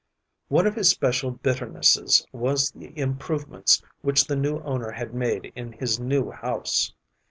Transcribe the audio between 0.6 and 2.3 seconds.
of his special bitternesses